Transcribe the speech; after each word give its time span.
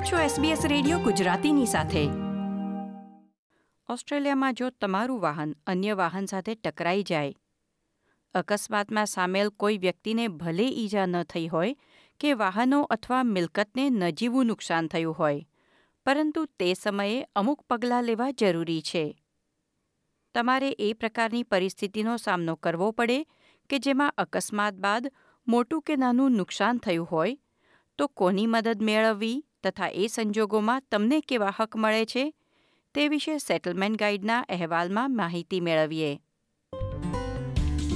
આપ 0.00 0.06
છો 0.06 0.16
SBS 0.16 0.68
radio 0.68 0.98
ગુજરાતીની 0.98 1.66
સાથે. 1.66 2.02
ઓસ્ટ્રેલિયામાં 3.88 4.54
જો 4.54 4.70
તમારું 4.70 5.20
વાહન 5.20 5.54
અન્ય 5.66 5.94
વાહન 5.94 6.26
સાથે 6.26 6.54
ટકરાઈ 6.54 7.02
જાય, 7.02 7.32
અકસ્માતમાં 8.34 9.06
સામેલ 9.06 9.50
કોઈ 9.50 9.78
વ્યક્તિને 9.78 10.28
ભલે 10.28 10.62
ઈજા 10.62 11.06
ન 11.06 11.22
થઈ 11.22 11.46
હોય 11.46 11.74
કે 12.20 12.32
વાહનો 12.32 12.82
અથવા 12.82 13.22
મિલકતને 13.22 13.90
નજીવું 13.90 14.46
નુકસાન 14.46 14.86
થયું 14.86 15.18
હોય, 15.18 15.42
પરંતુ 16.06 16.44
તે 16.44 16.74
સમયે 16.74 17.26
અમુક 17.36 17.62
પગલાં 17.70 18.04
લેવા 18.04 18.30
જરૂરી 18.30 18.82
છે. 18.82 19.04
તમારે 20.34 20.70
એ 20.70 20.92
પ્રકારની 20.92 21.42
પરિસ્થિતિનો 21.42 22.16
સામનો 22.16 22.56
કરવો 22.56 22.90
પડે 22.90 23.26
કે 23.70 23.78
જેમાં 23.78 24.14
અકસ્માત 24.18 24.74
બાદ 24.74 25.12
મોટું 25.48 25.82
કે 25.82 25.96
નાનું 25.96 26.32
નુકસાન 26.32 26.78
થયું 26.78 27.06
હોય, 27.06 27.36
તો 27.98 28.06
કોની 28.06 28.46
મદદ 28.46 28.82
મેળવવી? 28.82 29.44
તથા 29.64 29.88
એ 29.88 30.06
સંજોગોમાં 30.06 30.82
તમને 30.90 31.20
કેવા 31.20 31.52
હક 31.60 31.76
મળે 31.76 32.04
છે 32.04 32.34
તે 32.94 33.08
વિશે 33.08 33.38
સેટલમેન્ટ 33.38 33.98
ગાઈડના 33.98 34.40
અહેવાલમાં 34.40 35.16
માહિતી 35.16 35.60
મેળવીએ. 35.60 36.20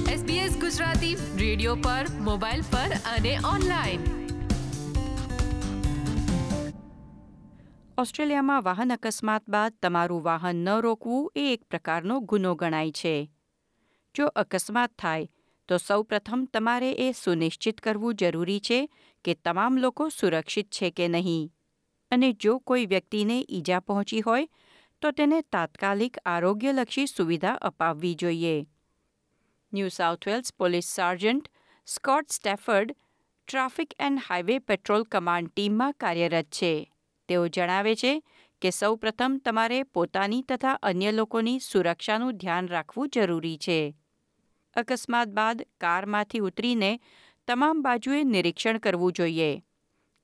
SBS 0.07 0.59
ગુજરાતી 0.59 1.15
રેડિયો 1.15 1.75
પર 1.75 2.05
મોબાઈલ 2.19 2.61
પર 2.61 2.91
અને 3.17 3.37
ઓનલાઈન. 3.53 4.25
ઓસ્ટ્રેલિયામાં 7.97 8.63
વાહન 8.63 8.93
અકસ્માત 8.93 9.49
બાદ 9.49 9.73
તમારું 9.81 10.23
વાહન 10.23 10.55
ન 10.55 10.69
રોકવું 10.69 11.31
એ 11.35 11.53
એક 11.53 11.63
પ્રકારનો 11.63 12.19
ગુનો 12.19 12.55
ગણાય 12.55 12.91
છે. 12.91 13.31
જો 14.15 14.27
અકસ્માત 14.27 14.93
થાય 14.99 15.27
તો 15.67 15.77
સૌપ્રથમ 15.77 16.47
તમારે 16.53 16.91
એ 16.91 17.11
સુનિશ્ચિત 17.11 17.81
કરવું 17.81 18.15
જરૂરી 18.15 18.59
છે 18.59 18.89
કે 19.23 19.33
તમામ 19.33 19.77
લોકો 19.77 20.09
સુરક્ષિત 20.09 20.67
છે 20.69 20.91
કે 20.91 21.07
નહીં. 21.07 21.54
અને 22.11 22.29
જો 22.33 22.59
કોઈ 22.59 22.85
વ્યક્તિને 22.85 23.37
ઈજા 23.49 23.79
પહોંચી 23.79 24.21
હોય, 24.21 24.47
તો 25.01 25.11
તેને 25.11 25.41
તાત્કાલિક 25.51 26.17
આરોગ્યલક્ષી 26.25 27.07
સુવિધા 27.07 27.57
અપાવવી 27.61 28.15
જોઈએ. 28.15 28.55
New 29.73 29.89
South 29.89 30.27
Wales 30.27 30.53
police 30.53 30.93
sergeant 30.95 31.51
Scott 31.87 32.31
Stafford 32.31 32.95
traffic 33.47 33.91
and 33.99 34.25
highway 34.27 34.55
patrol 34.59 35.03
command 35.05 35.51
ટીમમાં 35.51 35.97
કાર્યરત 35.99 36.49
છે. 36.51 36.73
તેઓ 37.29 37.43
જણાવે 37.49 37.93
છે 37.95 38.13
કે 38.61 38.69
સૌપ્રથમ 38.71 39.33
તમારે 39.45 39.79
પોતાની 39.95 40.43
તથા 40.49 40.79
અન્ય 40.81 41.11
લોકોની 41.11 41.59
સુરક્ષાનું 41.59 42.37
ધ્યાન 42.41 42.69
રાખવું 42.69 43.11
જરૂરી 43.13 43.57
છે. 43.57 43.79
અકસ્માત 44.75 45.29
બાદ 45.37 45.63
કારમાંથી 45.79 46.41
ઉતરીને 46.41 46.91
તમામ 47.47 47.83
બાજુએ 47.83 48.23
નિરીક્ષણ 48.25 48.79
કરવું 48.79 49.13
જોઈએ, 49.13 49.51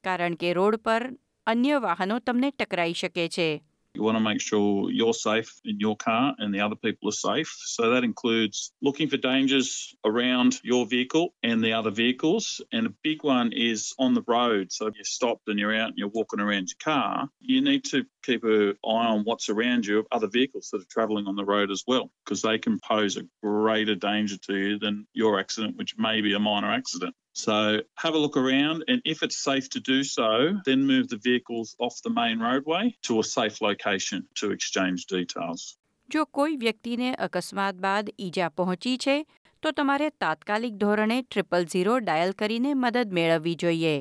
કારણ 0.03 0.35
કે 0.35 0.53
રોડ 0.53 0.79
પર 0.85 1.03
અન્ય 1.46 1.78
વાહનો 1.78 2.18
તમને 2.18 2.50
ટકરાઈ 2.50 2.92
શકે 2.92 3.28
છે 3.28 3.48
You 3.94 4.02
want 4.02 4.18
to 4.18 4.20
make 4.20 4.42
sure 4.42 4.90
you're 4.90 5.14
safe 5.14 5.50
in 5.64 5.80
your 5.80 5.96
car 5.96 6.34
and 6.38 6.52
the 6.54 6.60
other 6.60 6.76
people 6.76 7.08
are 7.08 7.12
safe. 7.12 7.50
So 7.74 7.90
that 7.92 8.04
includes 8.04 8.70
looking 8.82 9.08
for 9.08 9.16
dangers 9.16 9.94
around 10.04 10.60
your 10.62 10.86
vehicle 10.86 11.32
and 11.42 11.64
the 11.64 11.72
other 11.72 11.90
vehicles. 11.90 12.60
And 12.72 12.86
a 12.86 12.94
big 13.02 13.24
one 13.24 13.52
is 13.52 13.94
on 13.98 14.12
the 14.12 14.22
road. 14.26 14.70
So 14.70 14.86
if 14.86 14.96
you're 14.96 15.04
stopped 15.04 15.48
and 15.48 15.58
you're 15.58 15.74
out 15.74 15.88
and 15.88 15.98
you're 15.98 16.08
walking 16.08 16.40
around 16.40 16.68
your 16.72 16.82
car, 16.84 17.30
you 17.40 17.62
need 17.62 17.84
to 17.92 18.04
keep 18.22 18.44
an 18.44 18.74
eye 18.84 19.08
on 19.14 19.24
what's 19.24 19.48
around 19.48 19.86
you 19.86 19.98
of 20.00 20.06
other 20.12 20.28
vehicles 20.28 20.68
that 20.72 20.82
are 20.82 20.92
travelling 20.96 21.26
on 21.26 21.36
the 21.36 21.44
road 21.44 21.70
as 21.70 21.82
well, 21.86 22.10
because 22.24 22.42
they 22.42 22.58
can 22.58 22.78
pose 22.80 23.16
a 23.16 23.26
greater 23.42 23.94
danger 23.94 24.36
to 24.48 24.54
you 24.56 24.78
than 24.78 25.06
your 25.14 25.40
accident, 25.40 25.78
which 25.78 25.96
may 25.96 26.20
be 26.20 26.34
a 26.34 26.38
minor 26.38 26.70
accident. 26.70 27.14
So 27.35 27.81
have 27.95 28.13
a 28.13 28.17
look 28.17 28.35
around, 28.35 28.83
and 28.87 29.01
if 29.05 29.23
it's 29.23 29.37
safe 29.37 29.69
to 29.69 29.79
do 29.81 30.03
so, 30.05 30.59
then 30.65 30.85
move 30.85 31.07
the 31.07 31.17
vehicles 31.17 31.75
off 31.79 32.01
the 32.03 32.09
main 32.11 32.39
roadway 32.39 32.95
to 33.03 33.19
a 33.19 33.23
safe 33.25 33.61
location 33.61 34.27
to 34.35 34.51
exchange 34.51 35.05
details. 35.07 35.77
જો 36.09 36.25
કોઈ 36.27 36.57
વ્યક્તિને 36.57 37.09
અકસ્માત 37.19 37.75
બાદ 37.77 38.09
ઈજા 38.19 38.49
પહોંચી 38.51 38.97
છે 38.97 39.15
તો 39.63 39.71
તમારે 39.71 40.09
તાત્કાલિક 40.23 40.73
ધોરણે 40.77 41.17
ટ્રિપલ 41.21 41.67
ઝીરો 41.73 41.95
ડાયલ 41.99 42.33
કરીને 42.33 42.71
મદદ 42.73 43.15
મેળવવી 43.17 43.55
જોઈએ 43.55 43.95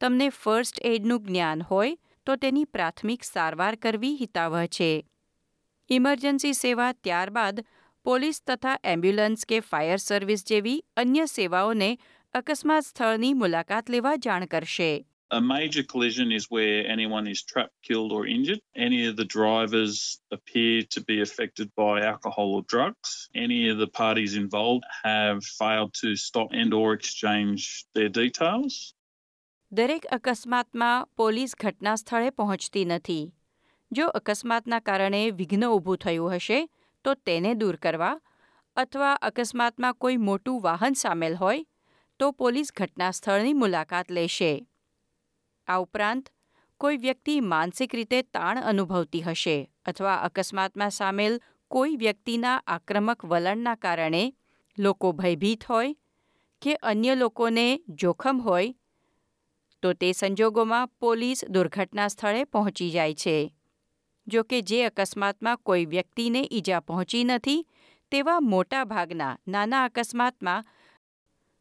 તમને 0.00 0.28
ફર્સ્ટ 0.32 0.82
એડનું 0.84 1.22
જ્ઞાન 1.22 1.64
હોય 1.70 1.96
તો 2.26 2.36
તેની 2.36 2.66
પ્રાથમિક 2.74 3.24
સારવાર 3.24 3.76
કરવી 3.78 4.14
હિતાવહ 4.16 4.58
છે 4.76 4.90
ઇમરજન્સી 5.90 6.54
સેવા 6.54 6.92
ત્યારબાદ 7.04 7.64
પોલીસ 8.05 8.41
તથા 8.43 8.79
એમ્બ્યુલન્સ 8.85 9.45
કે 9.45 9.59
ફાયર 9.69 9.99
સર્વિસ 9.99 10.43
જેવી 10.45 10.79
અન્ય 10.97 11.25
સેવાઓને 11.27 11.91
અકસ્માત 12.33 12.85
સ્થળની 12.85 13.33
મુલાકાત 13.35 13.89
લેવા 13.89 14.17
જાણ 14.25 14.45
કરશે 14.47 14.91
A 15.31 15.41
major 15.41 15.83
collision 15.83 16.31
is 16.31 16.45
where 16.49 16.77
anyone 16.87 17.27
is 17.27 17.41
trapped, 17.43 17.75
killed, 17.83 18.11
or 18.11 18.25
injured. 18.27 18.61
Any 18.75 19.05
of 19.05 19.15
the 19.15 19.25
drivers 19.27 20.19
appear 20.31 20.81
to 20.89 21.01
be 21.01 21.17
affected 21.21 21.67
by 21.75 22.01
alcohol 22.03 22.55
or 22.55 22.63
drugs. 22.63 23.11
Any 23.35 23.59
of 23.69 23.77
the 23.77 23.87
parties 23.99 24.33
involved 24.35 24.85
have 25.03 25.43
failed 25.59 25.93
to 25.95 26.15
stop 26.17 26.49
and 26.53 26.73
or 26.73 26.87
exchange 26.93 27.67
their 27.95 28.09
details. 28.11 28.79
દરેક 29.71 30.05
અકસ્માતમાં 30.11 31.07
police 31.15 31.55
ઘટના 31.55 31.95
સ્થળે 31.95 32.29
પહોંચતી 32.31 32.85
નથી 32.85 33.25
જો 33.91 34.07
અકસ્માતના 34.19 34.79
કારણે 34.81 35.23
વિઘ્ન 35.39 35.65
ઊભું 35.67 35.97
થયું 35.97 36.37
હશે 36.37 36.59
તો 37.04 37.14
તેને 37.14 37.54
દૂર 37.54 37.76
કરવા 37.76 38.20
અથવા 38.76 39.14
અકસ્માતમાં 39.22 39.94
કોઈ 39.94 40.16
મોટું 40.16 40.62
વાહન 40.62 40.94
સામેલ 40.94 41.34
હોય, 41.36 41.64
તો 42.20 42.32
પોલીસ 42.32 42.72
ઘટના 42.76 43.10
સ્થળની 43.10 43.54
મુલાકાત 43.54 44.10
લેશે. 44.10 44.52
આ 45.68 45.78
ઉપરાંત, 45.78 46.30
કોઈ 46.80 46.96
વ્યક્તિ 46.96 47.40
માનસિક 47.40 47.94
રીતે 47.94 48.22
તાણ 48.22 48.62
અનુભવતી 48.62 49.20
હશે 49.20 49.56
અથવા 49.86 50.14
અકસ્માતમાં 50.14 50.90
સામેલ 50.90 51.38
કોઈ 51.70 51.96
વ્યક્તિના 51.96 52.62
આક્રમક 52.66 53.24
વલણના 53.24 53.74
કારણે 53.74 54.24
લોકો 54.78 55.12
ભયભીત 55.12 55.68
હોય 55.68 55.94
કે 56.62 56.74
અન્ય 56.82 57.14
લોકોને 57.14 57.66
જોખમ 57.88 58.40
હોય, 58.40 58.74
તો 59.82 59.92
તે 59.92 60.12
સંજોગોમાં 60.12 60.88
પોલીસ 61.00 61.44
દુર્ઘટના 61.50 62.08
સ્થળે 62.08 62.44
પહોંચી 62.44 62.90
જાય 62.90 63.14
છે. 63.14 63.36
જો 64.26 64.44
કે 64.44 64.62
જે 64.62 64.84
અકસ્માતમાં 64.86 65.62
કોઈ 65.62 65.86
વ્યક્તિને 65.86 66.42
ઈજા 66.50 66.80
પહોંચી 66.80 67.24
નથી, 67.24 67.66
તેવા 68.12 68.40
મોટાભાગના 68.40 69.36
નાના 69.48 69.84
અકસ્માતમાં 69.84 70.64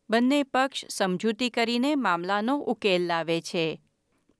બંને 0.09 0.43
પક્ષ 0.43 0.97
સમજૂતી 0.97 1.49
કરીને 1.49 1.95
મામલાનો 1.95 2.55
ઉકેલ 2.57 3.07
લાવે 3.07 3.41
છે. 3.41 3.65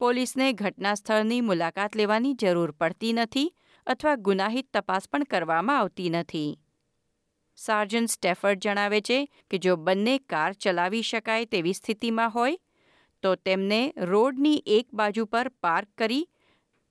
પોલીસને 0.01 0.53
ઘટના 0.53 0.95
સ્થળની 0.95 1.41
મુલાકાત 1.41 1.95
લેવાની 1.95 2.35
જરૂર 2.35 2.71
પડતી 2.71 3.13
નથી 3.13 3.53
અથવા 3.87 4.15
ગુનાહિત 4.17 4.67
તપાસ 4.73 5.07
પણ 5.07 5.23
કરવામાં 5.23 5.77
આવતી 5.77 6.09
નથી. 6.09 6.51
સાર્જન 7.57 8.05
સ્ટેફર્ડ 8.05 8.61
જણાવે 8.61 9.01
છે 9.01 9.17
કે 9.49 9.57
જો 9.57 9.73
બંને 9.77 10.15
કાર 10.29 10.51
ચલાવી 10.53 11.01
શકાય 11.01 11.45
તેવી 11.45 11.73
સ્થિતિમાં 11.73 12.31
હોય, 12.31 12.57
તો 13.23 13.35
તેમને 13.35 13.81
રોડની 13.97 14.63
એક 14.65 14.87
બાજુ 14.93 15.25
પર 15.25 15.49
પાર્ક 15.61 15.89
કરી 15.97 16.25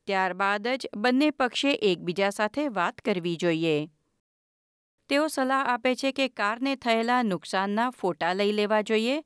ત્યારબાદ 0.06 0.68
જ 0.68 0.88
બંને 0.96 1.30
પક્ષે 1.30 1.72
એકબીજા 1.82 2.30
સાથે 2.30 2.68
વાત 2.68 3.02
કરવી 3.04 3.36
જોઈએ. 3.36 3.76
તેઓ 5.10 5.28
સલાહ 5.28 5.64
આપે 5.68 5.94
છે 5.94 6.12
કે 6.12 6.28
કારને 6.28 6.76
થયેલા 6.76 7.22
નુકસાનના 7.22 7.90
ફોટા 7.90 8.32
લઈ 8.32 8.52
લેવા 8.52 8.82
જોઈએ 8.82 9.16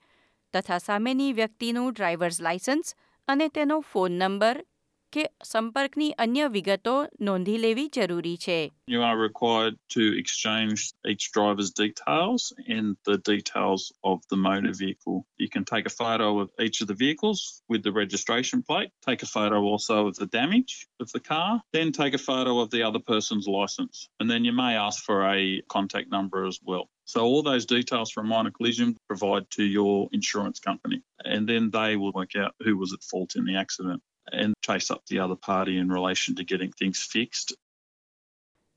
તથા 0.54 0.78
સામેની 0.78 1.32
વ્યક્તિનું 1.32 1.92
ડ્રાઈવર્સ 1.92 2.40
લાયસન્સ 2.40 2.94
અને 3.28 3.48
તેનો 3.48 3.80
phone 3.80 4.18
number 4.18 4.64
કે 5.13 5.23
સંપર્કની 5.43 6.09
અન્ય 6.23 6.45
વિગતો 6.55 6.93
નોંધી 7.27 7.57
લેવી 7.65 7.89
જરૂરી 7.95 8.37
છે 8.45 8.59
You 8.93 9.01
are 9.07 9.17
required 9.29 9.75
to 9.95 10.03
exchange 10.21 10.79
each 11.11 11.25
driver's 11.37 11.71
details 11.81 12.41
and 12.75 12.87
the 13.09 13.17
details 13.31 13.83
of 14.11 14.17
the 14.31 14.39
motor 14.47 14.73
vehicle. 14.83 15.17
You 15.43 15.49
can 15.55 15.65
take 15.73 15.85
a 15.89 15.95
photo 16.01 16.27
of 16.43 16.47
each 16.65 16.77
of 16.83 16.87
the 16.91 16.97
vehicles 17.03 17.39
with 17.71 17.81
the 17.87 17.93
registration 18.03 18.59
plate, 18.69 18.91
take 19.09 19.21
a 19.27 19.31
photo 19.37 19.59
also 19.71 19.97
of 20.09 20.15
the 20.21 20.29
damage 20.39 20.73
of 21.03 21.09
the 21.15 21.23
car, 21.31 21.51
then 21.77 21.91
take 22.01 22.15
a 22.17 22.25
photo 22.29 22.53
of 22.63 22.69
the 22.75 22.83
other 22.87 23.03
person's 23.13 23.47
license. 23.59 23.95
And 24.19 24.27
then 24.31 24.45
you 24.47 24.53
may 24.63 24.73
ask 24.87 24.99
for 25.09 25.19
a 25.37 25.41
contact 25.75 26.09
number 26.17 26.41
as 26.51 26.59
well. 26.69 26.85
So 27.13 27.19
all 27.29 27.43
those 27.43 27.65
details 27.77 28.09
from 28.11 28.33
minor 28.35 28.53
collision 28.57 28.89
provide 29.11 29.45
to 29.57 29.65
your 29.77 29.97
insurance 30.19 30.59
company. 30.69 30.99
And 31.35 31.43
then 31.51 31.63
they 31.79 31.91
will 31.99 32.13
work 32.21 32.33
out 32.43 32.53
who 32.65 32.73
was 32.81 32.91
at 32.97 33.03
fault 33.11 33.31
in 33.39 33.45
the 33.49 33.57
accident 33.65 34.01
And 34.32 34.54
chase 34.60 34.90
up 34.90 35.02
the 35.06 35.18
other 35.18 35.36
party 35.36 35.78
in 35.78 35.88
relation 35.88 36.34
to 36.34 36.44
getting 36.44 36.72
things 36.72 37.02
fixed. 37.04 37.54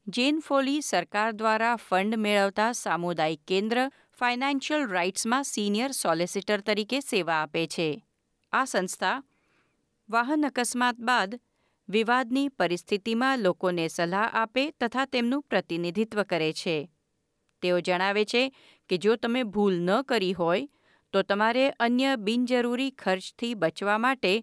Jane 0.08 0.38
Foley 0.42 0.82
સરકાર 0.82 1.32
દ્વારા 1.34 1.76
fund 1.80 2.18
મેળવતા 2.18 2.70
સામુદાયિક 2.76 3.42
કેન્દ્ર 3.48 3.80
financial 4.20 4.86
રાઇટ્સમાં 4.88 5.46
senior 5.46 5.92
solicitor 5.94 6.60
તરીકે 6.62 7.00
સેવા 7.02 7.42
આપે 7.42 7.64
છે 7.68 7.90
આ 8.54 8.66
સંસ્થા 8.66 9.18
વાહન 10.10 10.50
અકસ્માત 10.50 10.98
બાદ 11.02 11.38
વિવાદની 11.90 12.50
પરિસ્થિતિમાં 12.52 13.44
લોકોને 13.44 13.86
સલાહ 13.90 14.28
આપે 14.34 14.64
તથા 14.80 15.06
તેમનું 15.08 15.46
પ્રતિનિધિત્વ 15.50 16.24
કરે 16.24 16.52
છે 16.54 16.78
તેઓ 17.64 17.78
જણાવે 17.80 18.24
છે 18.26 18.44
કે 18.90 18.98
જો 18.98 19.16
તમે 19.16 19.42
ભૂલ 19.48 19.76
ન 19.80 19.92
કરી 20.04 20.34
હોય 20.34 20.70
તો 21.14 21.24
તમારે 21.24 21.66
અન્ય 21.80 22.12
બિનજરૂરી 22.20 22.92
ખર્ચથી 22.94 23.54
બચવા 23.56 24.00
માટે 24.00 24.34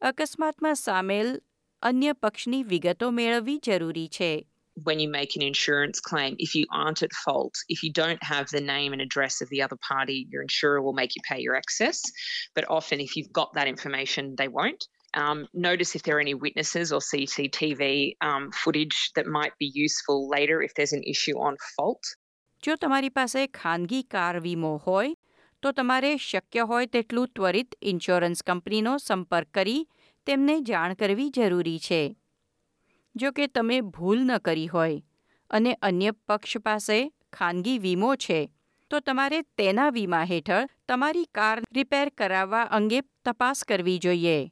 અકસ્માતમાં 0.00 0.74
સામેલ 0.74 1.40
અન્ય 1.82 2.12
પક્ષની 2.12 2.62
વિગતો 2.62 3.10
મેળવવી 3.10 3.58
જરૂરી 3.58 4.08
છે 4.08 4.46
when 4.84 5.00
you 5.00 5.08
make 5.08 5.36
an 5.36 5.42
insurance 5.42 6.00
claim, 6.00 6.36
if 6.38 6.54
you 6.54 6.66
aren't 6.70 7.02
at 7.02 7.12
fault, 7.24 7.54
if 7.68 7.82
you 7.82 7.90
don't 7.92 8.22
have 8.22 8.50
the 8.50 8.60
name 8.60 8.92
and 8.92 9.00
address 9.00 9.40
of 9.40 9.48
the 9.48 9.62
other 9.62 9.76
party, 9.76 10.26
your 10.30 10.42
insurer 10.42 10.82
will 10.82 10.92
make 10.92 11.16
you 11.16 11.22
pay 11.28 11.40
your 11.40 11.54
excess. 11.54 12.02
But 12.54 12.66
often, 12.68 13.00
if 13.00 13.16
you've 13.16 13.32
got 13.32 13.54
that 13.54 13.68
information, 13.68 14.34
they 14.36 14.48
won't. 14.48 14.86
Um, 15.14 15.48
notice 15.54 15.94
if 15.96 16.02
there 16.02 16.16
are 16.18 16.20
any 16.20 16.34
witnesses 16.34 16.92
or 16.92 17.00
CCTV 17.00 18.16
um, 18.20 18.50
footage 18.52 19.12
that 19.14 19.26
might 19.26 19.56
be 19.58 19.70
useful 19.74 20.28
later 20.28 20.60
if 20.60 20.74
there's 20.74 20.92
an 20.92 21.04
issue 21.04 21.38
on 21.38 21.56
fault. 21.76 22.04
જો 22.62 22.74
તમારી 22.76 23.08
પાસે 23.08 23.46
ખાનગી 23.46 24.02
car 24.02 24.40
વીમો 24.40 24.76
હોય 24.86 25.16
તો 25.63 25.71
તમારે 25.71 26.11
શક્ય 26.17 26.63
હોય 26.63 26.85
તેટલું 26.85 27.27
ત્વરિત 27.35 27.75
ઇન્સ્યોરન્સ 27.81 28.41
કંપનીનો 28.43 28.93
સંપર્ક 28.97 29.49
કરી 29.53 29.81
તેમને 30.27 30.55
જાણ 30.61 30.93
કરવી 30.93 31.29
જરૂરી 31.29 31.79
છે. 31.79 32.01
જો 33.15 33.31
કે 33.31 33.47
તમે 33.47 33.81
ભૂલ 33.81 34.23
ન 34.23 34.37
કરી 34.37 34.67
હોય 34.67 35.01
અને 35.49 35.73
અન્ય 35.81 36.11
પક્ષ 36.27 36.63
પાસે 36.65 36.97
ખાનગી 37.33 37.77
વીમો 37.79 38.15
છે, 38.15 38.39
તો 38.91 38.99
તમારે 38.99 39.41
તેના 39.57 39.89
વીમા 39.89 40.23
હેઠળ 40.23 40.71
તમારી 40.87 41.29
કાર 41.33 41.57
રિપેર 41.75 42.07
કરાવવા 42.17 42.63
અંગે 42.77 42.99
તપાસ 43.25 43.63
કરવી 43.63 43.99
જોઈએ. 43.99 44.51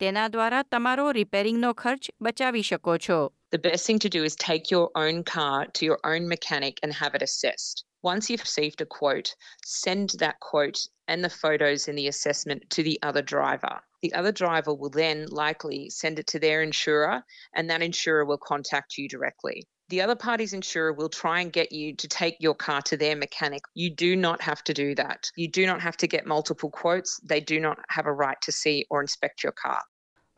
તેના 0.00 0.22
દ્વારા 0.34 0.60
તમારો 0.74 1.04
રિપેરિંગનો 1.16 1.70
ખર્ચ 1.82 2.04
બચાવી 2.26 2.62
શકો 2.70 2.94
છો 3.06 3.18
The 3.54 3.62
best 3.66 3.86
thing 3.86 4.00
to 4.04 4.10
do 4.16 4.22
is 4.28 4.34
take 4.44 4.70
your 4.74 4.86
own 5.02 5.16
car 5.34 5.58
to 5.76 5.82
your 5.88 5.98
own 6.12 6.22
mechanic 6.34 6.80
and 6.82 6.92
have 7.00 7.14
it 7.18 7.22
assessed. 7.28 7.84
Once 8.02 8.28
you've 8.28 8.46
received 8.48 8.80
a 8.80 8.86
quote, 8.98 9.30
send 9.64 10.10
that 10.22 10.38
quote 10.40 10.80
and 11.08 11.24
the 11.24 11.30
photos 11.30 11.88
in 11.88 11.96
the 11.96 12.08
assessment 12.08 12.68
to 12.70 12.82
the 12.82 12.98
other 13.02 13.22
driver. 13.22 13.74
The 14.02 14.12
other 14.12 14.32
driver 14.32 14.74
will 14.74 14.90
then 14.90 15.26
likely 15.28 15.88
send 15.90 16.18
it 16.18 16.26
to 16.32 16.38
their 16.38 16.60
insurer, 16.62 17.24
and 17.54 17.70
that 17.70 17.80
insurer 17.80 18.24
will 18.24 18.42
contact 18.52 18.98
you 18.98 19.08
directly. 19.08 19.58
The 19.89 20.01
other 20.01 20.15
party's 20.15 20.53
insurer 20.53 20.93
will 20.93 21.09
try 21.11 21.41
and 21.41 21.51
get 21.51 21.71
you 21.71 21.95
to 21.95 22.07
take 22.09 22.35
your 22.39 22.53
car 22.55 22.81
to 22.83 22.95
their 22.95 23.15
mechanic. 23.15 23.63
You 23.75 23.89
do 23.91 24.15
not 24.17 24.41
have 24.41 24.63
to 24.65 24.73
do 24.73 24.93
that. 24.95 25.31
You 25.35 25.47
do 25.49 25.65
not 25.65 25.81
have 25.81 25.97
to 25.97 26.07
get 26.07 26.27
multiple 26.27 26.69
quotes. 26.71 27.19
They 27.23 27.39
do 27.43 27.59
not 27.59 27.79
have 27.89 28.05
a 28.05 28.13
right 28.15 28.39
to 28.41 28.51
see 28.53 28.85
or 28.89 29.01
inspect 29.01 29.43
your 29.43 29.55
car. 29.61 29.79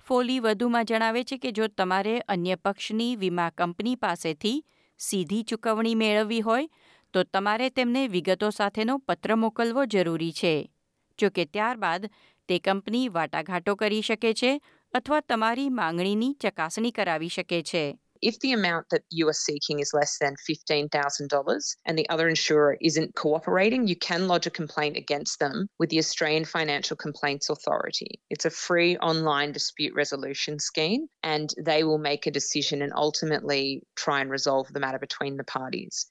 ફોલી 0.06 0.40
વધુમાં 0.40 0.84
જણાવે 0.86 1.24
છે 1.24 1.38
કે 1.38 1.52
જો 1.58 1.68
તમારે 1.80 2.14
અન્ય 2.36 2.56
પક્ષની 2.66 3.10
વીમા 3.16 3.50
company 3.60 3.96
પાસેથી 4.04 4.58
સીધી 5.00 5.42
ચૂકવણી 5.44 5.98
મેળવવી 6.02 6.42
હોય 6.42 6.68
તો 7.14 7.24
તમારે 7.36 7.68
તેમને 7.72 8.04
વિગતો 8.08 8.50
સાથેનો 8.52 8.96
પત્ર 9.08 9.36
મોકલવો 9.44 9.86
જરૂરી 9.96 10.36
છે 10.40 10.54
જો 11.20 11.30
કે 11.38 11.46
ત્યારબાદ 11.56 12.08
તે 12.50 12.60
કંપની 12.68 13.04
વાટાઘાટો 13.18 13.76
કરી 13.76 14.06
શકે 14.10 14.32
છે 14.42 14.54
અથવા 14.94 15.22
તમારી 15.30 15.70
માંગણીની 15.80 16.32
ચકાસણી 16.46 16.96
કરાવી 17.00 17.34
શકે 17.38 17.62
છે 17.72 17.84
If 18.22 18.40
the 18.40 18.52
amount 18.52 18.90
that 18.92 19.02
you 19.10 19.28
are 19.30 19.34
seeking 19.34 19.80
is 19.80 19.96
less 19.96 20.20
than 20.20 20.36
$15,000 20.48 21.76
and 21.86 21.98
the 21.98 22.08
other 22.10 22.30
insurer 22.30 22.78
isn't 22.80 23.16
cooperating, 23.16 23.88
you 23.88 23.96
can 23.96 24.28
lodge 24.28 24.46
a 24.46 24.52
complaint 24.52 24.96
against 24.96 25.40
them 25.40 25.68
with 25.80 25.90
the 25.90 25.98
Australian 25.98 26.46
Financial 26.46 26.96
Complaints 26.96 27.50
Authority. 27.50 28.20
It's 28.30 28.46
a 28.46 28.52
free 28.52 28.96
online 28.98 29.54
dispute 29.54 29.96
resolution 29.96 30.60
scheme 30.60 31.08
and 31.24 31.52
they 31.58 31.84
will 31.84 31.98
make 31.98 32.28
a 32.28 32.32
decision 32.32 32.84
and 32.84 32.94
ultimately 32.96 33.82
try 33.96 34.22
and 34.22 34.30
resolve 34.30 34.72
the 34.72 34.80
matter 34.80 35.00
between 35.00 35.38
the 35.38 35.44
parties. 35.44 36.06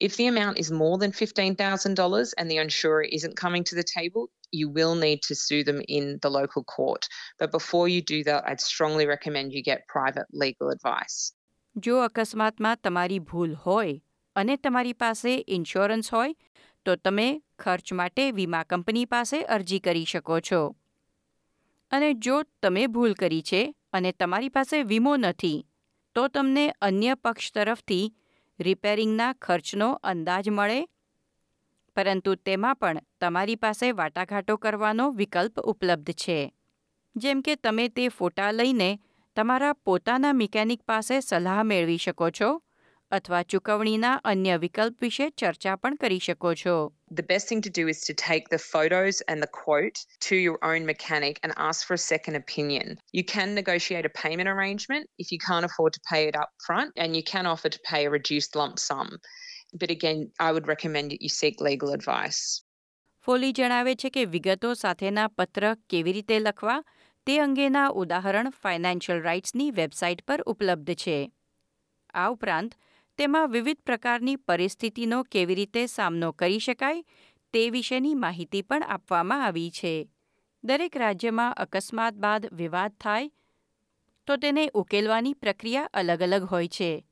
If 0.00 0.16
the 0.16 0.28
amount 0.28 0.58
is 0.58 0.70
more 0.70 0.98
than 0.98 1.10
$15,000 1.10 2.34
and 2.38 2.50
the 2.50 2.58
insurer 2.58 3.02
isn't 3.02 3.36
coming 3.36 3.64
to 3.64 3.74
the 3.74 3.82
table, 3.82 4.30
you 4.52 4.68
will 4.68 4.94
need 4.94 5.22
to 5.22 5.34
sue 5.34 5.64
them 5.64 5.82
in 5.88 6.18
the 6.22 6.30
local 6.30 6.62
court. 6.62 7.08
But 7.38 7.50
before 7.50 7.88
you 7.88 8.02
do 8.02 8.22
that, 8.24 8.44
I'd 8.46 8.60
strongly 8.60 9.06
recommend 9.06 9.52
you 9.52 9.62
get 9.62 9.88
private 9.88 10.26
legal 10.32 10.70
advice. 10.70 11.32
જો 11.76 12.00
અકસ્માતમાં 12.00 12.76
તમારી 12.82 13.18
ભૂલ 13.18 13.54
હોય 13.54 14.00
અને 14.36 14.56
તમારી 14.56 14.92
પાસે 14.92 15.44
insurance 15.48 16.12
હોય, 16.12 16.34
તો 16.86 16.96
તમે 16.96 17.26
ખર્ચ 17.58 17.92
માટે 17.92 18.30
વીમા 18.30 18.62
કંપની 18.62 19.04
પાસે 19.04 19.42
અરજી 19.42 19.78
કરી 19.78 20.04
શકો 20.04 20.40
છો. 20.40 20.76
અને 21.92 22.14
જો 22.14 22.42
તમે 22.62 22.86
ભૂલ 22.86 23.12
કરી 23.12 23.42
છે 23.42 23.74
અને 23.92 24.12
તમારી 24.12 24.48
પાસે 24.48 24.82
વીમો 24.82 25.16
નથી, 25.16 25.66
તો 26.14 26.28
તમને 26.28 26.72
અન્ય 26.80 27.14
પક્ષ 27.14 27.52
તરફથી 27.52 28.14
રિપેરિંગના 28.60 29.32
ખર્ચનો 29.32 29.88
અંદાજ 29.92 30.48
મળે, 30.48 30.80
પરંતુ 31.96 32.34
તેમાં 32.34 32.76
પણ 32.76 33.00
તમારી 33.20 33.56
પાસે 33.56 33.92
વાટાઘાટો 33.92 34.56
કરવાનો 34.56 35.10
વિકલ્પ 35.10 35.60
ઉપલબ્ધ 35.60 36.10
છે. 36.10 36.52
જેમ 37.16 37.40
કે 37.40 37.56
તમે 37.56 37.88
તે 37.88 38.08
ફોટા 38.08 38.50
લઈને 38.50 38.98
તમારા 39.36 39.74
પોતાના 39.86 40.36
મિકેનિક 40.36 40.82
પાસે 40.90 41.16
સલાહ 41.24 41.56
મેળવી 41.70 41.96
શકો 42.04 42.28
છો 42.38 42.46
અથવા 43.12 43.40
ચૂકવણીના 43.52 44.12
અન્ય 44.30 44.54
વિકલ્પ 44.62 45.04
વિશે 45.04 45.26
ચર્ચા 45.42 45.74
પણ 45.82 45.98
કરી 46.04 46.22
શકો 46.26 46.52
છો 46.62 46.76
The 47.18 47.26
best 47.32 47.50
thing 47.50 47.60
to 47.66 47.72
do 47.80 47.84
is 47.92 48.00
to 48.06 48.14
take 48.22 48.48
the 48.54 48.60
photos 48.70 49.20
and 49.30 49.44
the 49.44 49.50
quote 49.58 50.00
to 50.28 50.40
your 50.46 50.56
own 50.70 50.88
mechanic 50.92 51.42
and 51.42 51.58
ask 51.66 51.86
for 51.88 51.96
a 52.00 52.04
second 52.06 52.40
opinion. 52.42 52.96
You 53.18 53.24
can 53.34 53.54
negotiate 53.60 54.08
a 54.10 54.14
payment 54.22 54.52
arrangement 54.54 55.04
if 55.18 55.28
you 55.32 55.40
can't 55.48 55.68
afford 55.70 55.92
to 55.98 56.02
pay 56.12 56.22
it 56.30 56.42
up 56.44 56.50
front, 56.66 56.90
and 56.96 57.20
you 57.20 57.24
can 57.32 57.52
offer 57.54 57.70
to 57.76 57.86
pay 57.90 58.02
a 58.06 58.14
reduced 58.18 58.60
lump 58.62 58.78
sum. 58.88 59.08
But 59.74 59.90
again, 59.90 60.20
I 60.40 60.52
would 60.54 60.66
recommend 60.74 61.10
that 61.10 61.22
you 61.26 61.34
seek 61.40 61.66
legal 61.70 61.92
advice. 61.98 62.42
ફોલી 63.24 63.52
જણાવે 63.58 63.92
છે 64.00 64.08
કે 64.16 64.22
વિગતો 64.34 64.68
સાથેના 64.82 65.30
પત્ર 65.38 65.64
કેવી 65.92 66.12
રીતે 66.16 66.36
લખવા 66.38 66.76
તે 67.26 67.38
અંગેના 67.38 67.88
ઉદાહરણ 67.88 68.50
ફાઇનાન્શિયલ 68.50 69.22
રાઇટ્સની 69.22 69.70
વેબસાઇટ 69.70 70.20
પર 70.26 70.42
ઉપલબ્ધ 70.42 70.94
છે. 70.94 71.32
આ 72.14 72.30
ઉપરાંત, 72.30 72.74
તેમાં 73.18 73.50
વિવિધ 73.50 73.80
પ્રકારની 73.86 74.36
પરિસ્થિતિનો 74.36 75.22
કેવી 75.22 75.54
રીતે 75.54 75.86
સામનો 75.86 76.32
કરી 76.32 76.58
શકાય 76.58 77.02
તે 77.52 77.70
વિશેની 77.70 78.14
માહિતી 78.14 78.62
પણ 78.62 78.82
આપવામાં 78.82 79.44
આવી 79.44 79.70
છે. 79.70 80.08
દરેક 80.64 80.96
રાજ્યમાં 80.96 81.54
અકસ્માત 81.54 82.14
બાદ 82.14 82.48
વિવાદ 82.52 82.92
થાય 83.00 83.30
તો 84.26 84.36
તેને 84.36 84.70
ઉકેલવાની 84.74 85.34
પ્રક્રિયા 85.34 85.90
અલગ 85.94 86.22
અલગ 86.22 86.42
હોય 86.42 86.68
છે. 86.68 87.06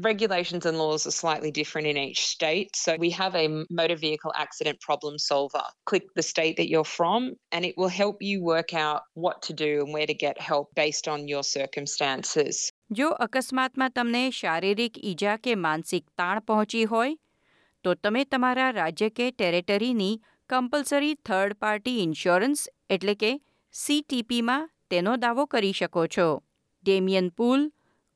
Regulations 0.00 0.64
and 0.64 0.78
laws 0.78 1.06
are 1.06 1.10
slightly 1.12 1.50
different 1.50 1.86
in 1.86 1.98
each 1.98 2.20
state. 2.26 2.74
So 2.74 2.96
we 2.98 3.10
have 3.10 3.34
a 3.34 3.46
motor 3.70 3.96
vehicle 3.96 4.32
accident 4.34 4.80
problem 4.80 5.18
solver. 5.18 5.62
Click 5.84 6.06
the 6.14 6.22
state 6.22 6.56
that 6.56 6.68
you're 6.68 6.90
from, 6.90 7.26
and 7.52 7.66
it 7.66 7.74
will 7.76 7.92
help 7.92 8.22
you 8.22 8.42
work 8.42 8.72
out 8.74 9.02
what 9.14 9.42
to 9.42 9.52
do 9.54 9.72
and 9.80 9.92
where 9.92 10.06
to 10.06 10.14
get 10.16 10.40
help 10.40 10.68
based 10.74 11.06
on 11.06 11.26
your 11.28 11.42
circumstances. 11.48 12.60
જો 12.90 13.08
અકસ્માતમાં 13.24 13.88
તમને 13.96 14.22
શારીરિક 14.36 14.96
ઈજા 15.02 15.34
કે 15.44 15.56
માનસિક 15.64 16.06
તાણ 16.20 16.40
પહોંચી 16.48 16.84
હોય 16.92 17.16
તો 17.84 17.94
તમે 18.06 18.22
તમારા 18.34 18.70
રાજ્ય 18.78 19.10
કે 19.18 19.26
ટેરેટરીની 19.32 20.14
કમ્પલસરી 20.50 21.12
થર્ડ 21.28 21.58
પાર્ટી 21.64 21.98
ઇન્સ્યોરન્સ 22.06 22.62
એટલે 22.96 23.14
કે 23.20 23.32
સીટીપીમાં 23.74 24.64
તેનો 24.90 25.18
દાવો 25.26 25.46
કરી 25.52 25.76
શકો 25.80 26.06
છો 26.16 26.26
Damien 26.84 27.30
Poole 27.40 27.68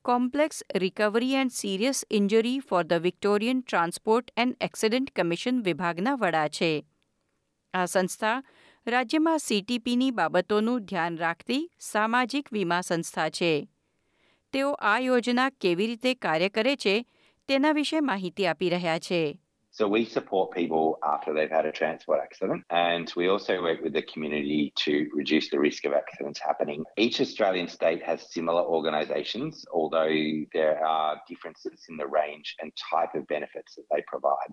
complex 0.05 0.63
recovery 0.75 1.33
and 1.33 1.51
serious 1.51 2.05
injury 2.11 2.59
for 2.59 2.83
the 2.83 2.93
Victorian 2.93 3.61
transport 3.61 4.31
and 4.37 4.55
accident 4.61 5.11
commission 5.15 5.61
વિભાગના 5.61 6.15
વડા 6.15 6.47
છે. 6.47 6.85
આ 7.73 7.85
સંસ્થા 7.85 8.43
રાજ્યમાં 8.87 9.39
સીટીપીની 9.39 10.11
બાબતોનું 10.11 10.85
ધ્યાન 10.85 11.17
રાખતી 11.17 11.71
સામાજિક 11.79 12.53
વીમા 12.53 12.81
સંસ્થા 12.81 13.29
છે. 13.29 13.69
તેઓ 14.53 14.71
આ 14.71 14.99
યોજના 14.99 15.49
કેવી 15.49 15.87
રીતે 15.87 16.13
કાર્ય 16.13 16.49
કરે 16.49 16.75
છે 16.75 17.05
તેના 17.47 17.71
વિશે 17.71 17.99
માહિતી 17.99 18.45
આપી 18.45 18.69
રહ્યા 18.69 18.99
છે. 18.99 19.41
So 19.74 19.86
we 19.88 20.04
support 20.04 20.50
people 20.52 20.98
after 21.04 21.32
they've 21.32 21.50
had 21.50 21.64
a 21.64 21.72
transport 21.72 22.20
accident 22.20 22.64
and 22.70 23.12
we 23.16 23.28
also 23.28 23.62
work 23.62 23.80
with 23.82 23.92
the 23.92 24.02
community 24.02 24.72
to 24.84 25.06
reduce 25.14 25.48
the 25.50 25.60
risk 25.60 25.84
of 25.84 25.92
accidents 25.92 26.40
happening. 26.40 26.84
Each 26.96 27.20
Australian 27.20 27.68
state 27.68 28.02
has 28.02 28.32
similar 28.32 28.62
organisations, 28.62 29.64
although 29.72 30.16
there 30.52 30.84
are 30.84 31.20
differences 31.28 31.86
in 31.88 31.96
the 31.96 32.08
range 32.08 32.56
and 32.60 32.72
type 32.92 33.14
of 33.14 33.26
benefits 33.28 33.76
that 33.76 33.86
they 33.92 34.02
provide. 34.12 34.52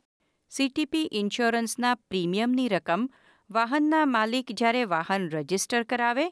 CTP 0.51 1.01
ઇન્સ્યોરન્સના 1.21 1.95
પ્રીમિયમની 2.09 2.67
રકમ 2.69 3.01
વાહનના 3.49 4.05
માલિક 4.13 4.53
જ્યારે 4.59 4.83
વાહન 4.93 5.27
register 5.33 5.83
કરાવે 5.91 6.25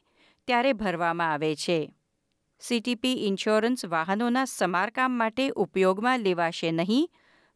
ત્યારે 0.48 0.72
ભરવામાં 0.82 1.34
આવે 1.34 1.50
છે 1.64 1.78
સીટીપી 2.60 3.12
ઇન્સ્યોરન્સ 3.28 3.86
વાહનોના 3.94 4.44
સમારકામ 4.56 5.22
માટે 5.22 5.46
ઉપયોગમાં 5.66 6.26
લેવાશે 6.26 6.72
નહીં 6.80 7.04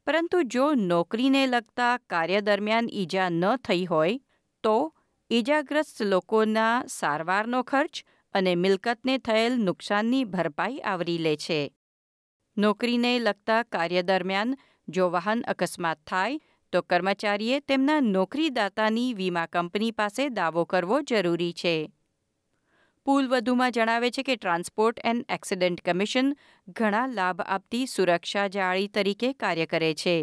પરંતુ 0.08 0.44
જો 0.44 0.76
નોકરીને 0.76 1.48
લગતા 1.48 1.98
કાર્ય 1.98 2.42
દરમિયાન 2.42 2.90
ઈજા 2.90 3.30
ન 3.30 3.58
થઈ 3.58 3.86
હોય, 3.86 4.20
તો 4.64 4.94
ઈજાગ્રસ્ત 5.32 6.02
લોકોના 6.02 6.84
સારવારનો 6.88 7.64
ખર્ચ 7.64 8.04
અને 8.34 8.56
મિલકતને 8.56 9.18
થયેલ 9.18 9.58
નુકસાનની 9.58 10.26
ભરપાઈ 10.26 10.80
આવરી 10.80 11.18
લે 11.18 11.36
છે. 11.36 11.74
નોકરીને 12.58 13.20
લગતા 13.20 13.64
કાર્ય 13.64 14.02
દરમિયાન 14.02 14.56
જો 14.88 15.10
વાહન 15.10 15.42
અકસ્માત 15.48 15.98
થાય, 16.06 16.40
તો 16.72 16.82
કર્મચારીએ 16.82 17.60
તેમના 17.60 18.00
નોકરીદાતાની 18.00 19.14
વીમા 19.14 19.46
કંપની 19.46 19.92
પાસે 19.92 20.30
દાવો 20.30 20.66
કરવો 20.66 21.02
જરૂરી 21.02 21.54
છે. 21.54 21.92
પુલ 23.07 23.29
વધુમાં 23.33 23.73
જણાવે 23.77 24.09
છે 24.17 24.23
કે 24.29 24.35
ટ્રાન્સપોર્ટ 24.41 24.99
એન્ડ 25.11 25.23
એક્સિડન્ટ 25.37 25.81
કમિશન 25.87 26.27
ઘણા 26.81 27.07
લાભ 27.15 27.41
આપતી 27.55 27.87
સુરક્ષા 27.95 28.45
જાળી 28.57 28.93
તરીકે 28.99 29.31
કાર્ય 29.45 29.67
કરે 29.73 29.95
છે 30.03 30.19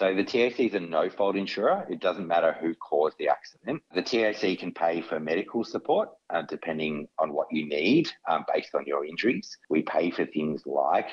So 0.00 0.14
the 0.14 0.24
TAC 0.24 0.58
is 0.60 0.74
a 0.74 0.80
no 0.80 1.10
fault 1.10 1.36
insurer. 1.36 1.86
It 1.94 2.00
doesn't 2.00 2.26
matter 2.26 2.52
who 2.58 2.74
caused 2.74 3.18
the 3.18 3.28
accident. 3.28 3.82
The 3.94 4.04
TAC 4.10 4.58
can 4.58 4.72
pay 4.72 5.02
for 5.02 5.20
medical 5.20 5.62
support 5.62 6.08
uh, 6.34 6.42
depending 6.48 6.94
on 7.18 7.34
what 7.34 7.48
you 7.50 7.64
need 7.68 8.08
um, 8.26 8.46
based 8.52 8.74
on 8.74 8.86
your 8.86 9.04
injuries. 9.04 9.50
We 9.68 9.82
pay 9.82 10.10
for 10.10 10.24
things 10.24 10.62
like 10.64 11.10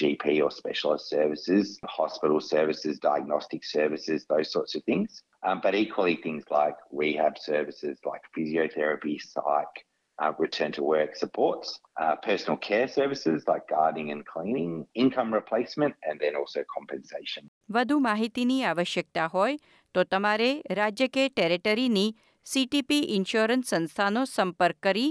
GP 0.00 0.42
or 0.42 0.50
specialist 0.50 1.10
services, 1.10 1.78
hospital 1.84 2.40
services, 2.40 2.98
diagnostic 2.98 3.64
services, 3.64 4.24
those 4.28 4.50
sorts 4.50 4.74
of 4.74 4.84
things. 4.84 5.22
Um, 5.42 5.60
but 5.62 5.74
equally, 5.74 6.16
things 6.16 6.44
like 6.50 6.76
rehab 6.92 7.38
services 7.38 7.98
like 8.04 8.22
physiotherapy, 8.36 9.20
psych, 9.20 9.74
uh, 10.19 10.31
return 10.39 10.71
to 10.71 10.83
work 10.83 11.15
supports, 11.15 11.79
uh, 11.97 12.15
personal 12.17 12.57
care 12.57 12.87
services 12.87 13.43
like 13.47 13.67
gardening 13.67 14.11
and 14.11 14.25
cleaning, 14.25 14.85
income 14.95 15.33
replacement, 15.33 15.95
and 16.03 16.19
then 16.19 16.35
also 16.35 16.63
compensation. 16.75 17.49
વધુ 17.69 17.99
માહિતીની 17.99 18.59
આવશ્યકતા 18.63 19.27
હોય 19.27 19.57
તો 19.95 20.03
તમારે 20.05 20.49
રાજ્ય 20.71 21.07
કે 21.07 21.25
ટેરેટરીની 21.29 22.07
CTP 22.45 23.01
insurance 23.15 23.73
સંસ્થાનો 23.73 24.25
સંપર્ક 24.25 24.79
કરી 24.79 25.09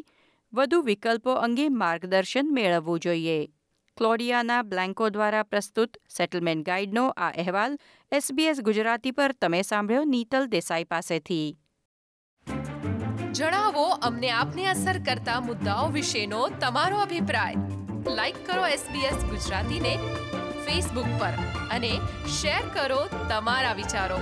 વધુ 0.52 0.80
વિકલ્પો 0.82 1.34
અંગે 1.40 1.66
માર્ગદર્શન 1.82 2.54
મેળવવું 2.58 3.00
જોઈએ 3.00 3.38
ક્લોડિયાના 3.96 4.62
બ્લેન્કો 4.64 5.10
દ્વારા 5.10 5.44
પ્રસ્તુત 5.44 6.00
સેટલમેન્ટ 6.16 6.66
ગાઈડનો 6.66 7.04
આ 7.16 7.32
અહેવાલ 7.34 7.76
એસબીએસ 8.12 8.62
ગુજરાતી 8.62 9.12
પર 9.12 9.36
તમે 9.40 9.60
સાંભળ્યો 9.64 10.08
નીતલ 10.14 10.50
દેસાઈ 10.50 10.90
પાસેથી 10.94 11.46
જણાવો 13.34 13.84
અમને 14.08 14.30
આપને 14.30 14.66
અસર 14.66 14.98
કરતા 14.98 15.40
મુદ્દાઓ 15.40 15.86
વિશેનો 15.88 16.42
તમારો 16.48 16.98
અભિપ્રાય. 16.98 17.54
લાઈક 18.16 18.38
કરો 18.46 18.66
એસબીએસ 18.66 19.24
ગુજરાતીને 19.24 19.98
ફેસબુક 20.66 21.10
પર 21.18 21.32
અને 21.70 21.92
શેર 22.40 22.62
કરો 22.74 23.02
તમારા 23.28 23.72
વિચારો. 23.72 24.18